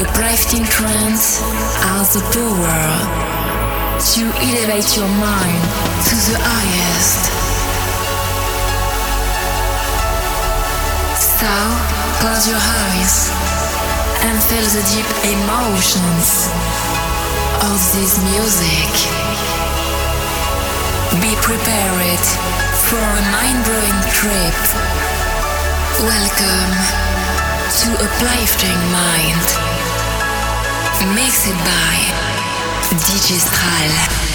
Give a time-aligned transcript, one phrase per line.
[0.00, 1.44] Uplifting trance
[1.84, 2.80] has the power
[4.00, 5.62] to elevate your mind
[6.08, 7.28] to the highest.
[11.20, 11.52] So,
[12.16, 13.28] close your eyes
[14.24, 16.48] and feel the deep emotions
[17.60, 18.92] of this music.
[21.20, 22.24] Be prepared
[22.88, 24.56] for a mind-blowing trip.
[26.00, 26.72] Welcome
[27.68, 29.69] to Uplifting Mind.
[31.06, 31.96] Mixed by
[32.90, 34.29] DJ Stral.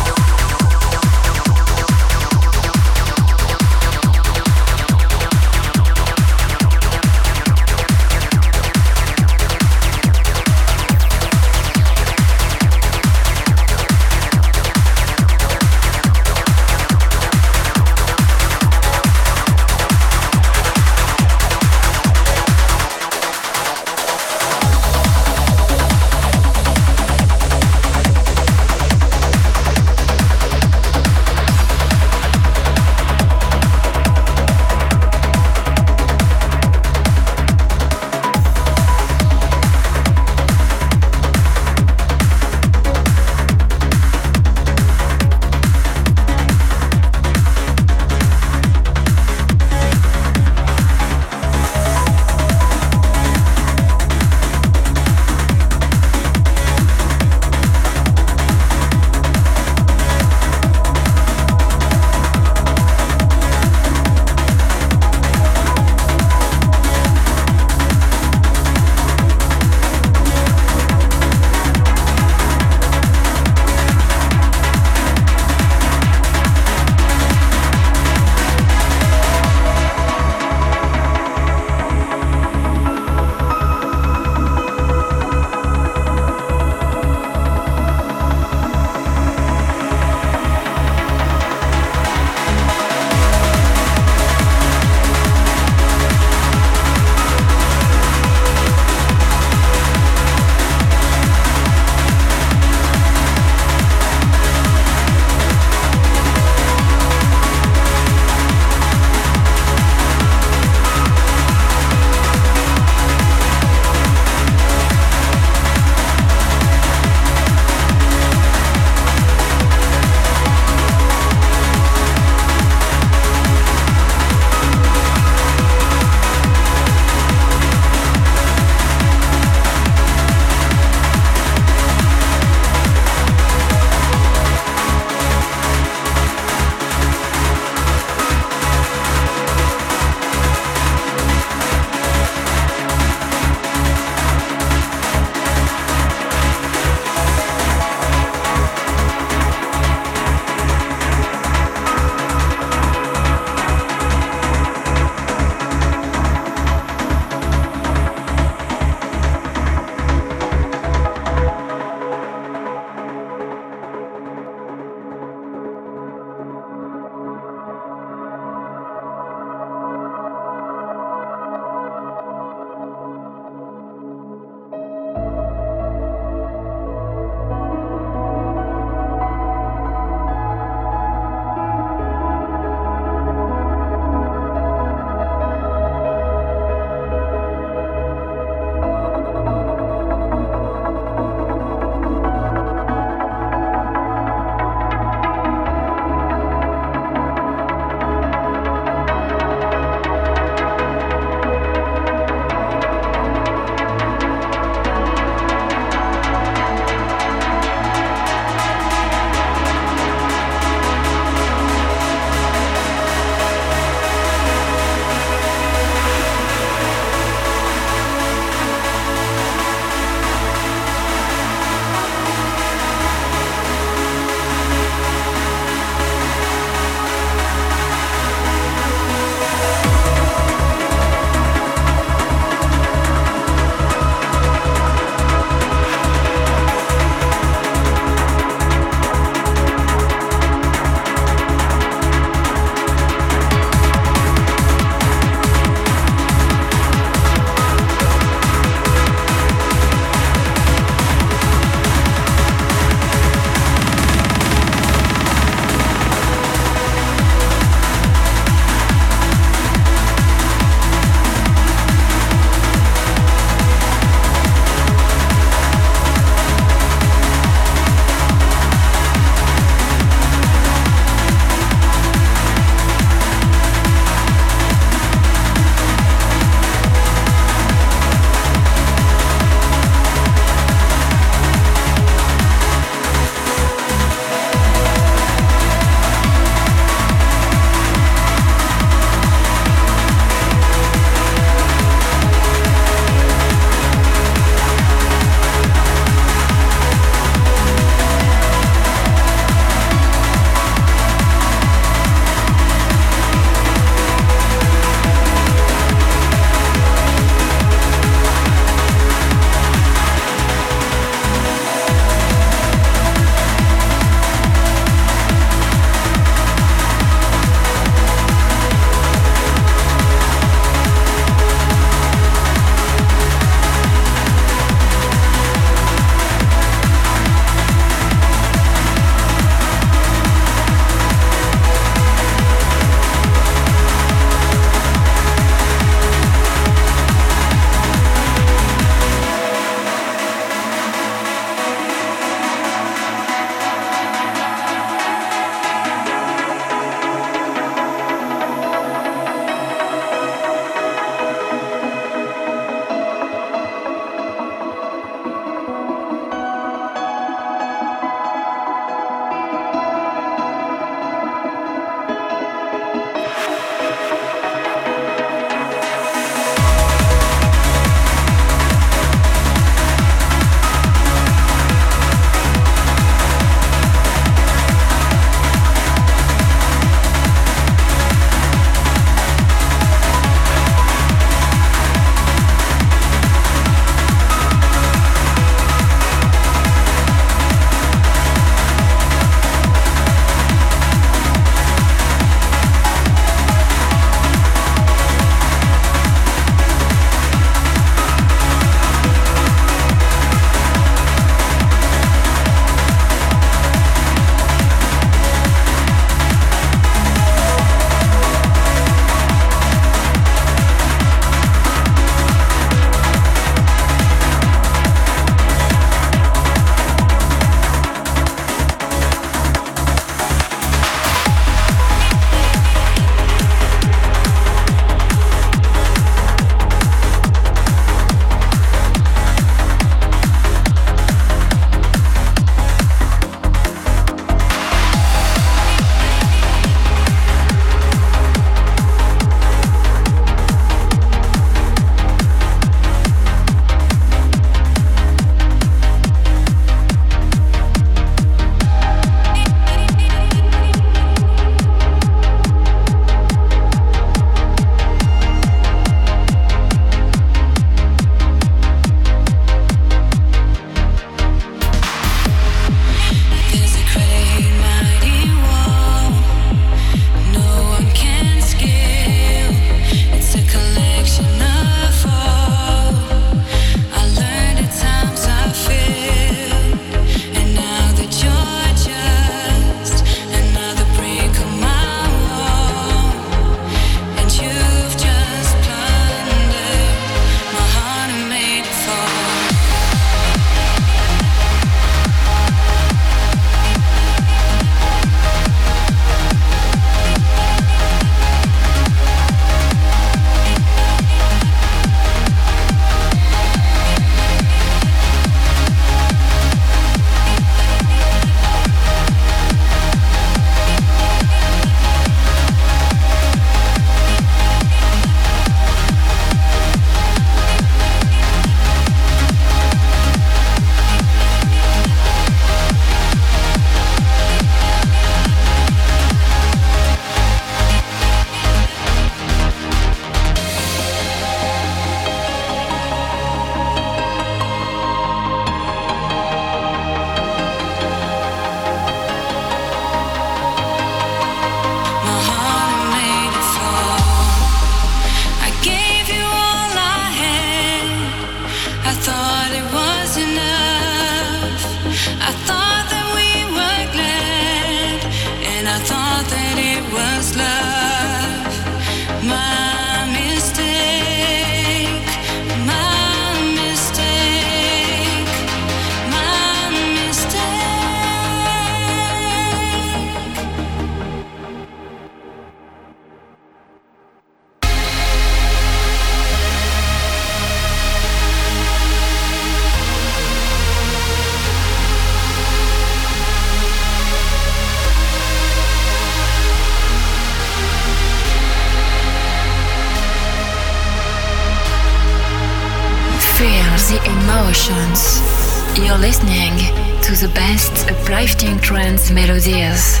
[599.10, 600.00] Melodies.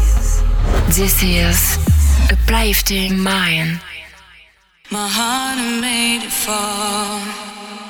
[0.96, 1.78] This is
[2.30, 3.80] Uplifting Mind.
[4.90, 7.85] My heart made it fall.